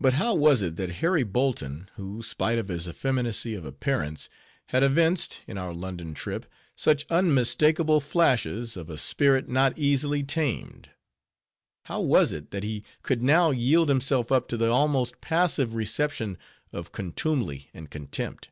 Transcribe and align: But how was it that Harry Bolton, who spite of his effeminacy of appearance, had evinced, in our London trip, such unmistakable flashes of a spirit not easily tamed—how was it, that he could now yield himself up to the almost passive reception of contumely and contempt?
But 0.00 0.14
how 0.14 0.34
was 0.34 0.62
it 0.62 0.74
that 0.74 0.90
Harry 0.98 1.22
Bolton, 1.22 1.88
who 1.94 2.24
spite 2.24 2.58
of 2.58 2.66
his 2.66 2.88
effeminacy 2.88 3.54
of 3.54 3.64
appearance, 3.64 4.28
had 4.70 4.82
evinced, 4.82 5.42
in 5.46 5.56
our 5.56 5.72
London 5.72 6.12
trip, 6.12 6.44
such 6.74 7.06
unmistakable 7.08 8.00
flashes 8.00 8.76
of 8.76 8.90
a 8.90 8.98
spirit 8.98 9.48
not 9.48 9.78
easily 9.78 10.24
tamed—how 10.24 10.90
was 12.00 12.32
it, 12.32 12.50
that 12.50 12.64
he 12.64 12.82
could 13.04 13.22
now 13.22 13.52
yield 13.52 13.88
himself 13.88 14.32
up 14.32 14.48
to 14.48 14.56
the 14.56 14.72
almost 14.72 15.20
passive 15.20 15.76
reception 15.76 16.36
of 16.72 16.90
contumely 16.90 17.70
and 17.72 17.92
contempt? 17.92 18.50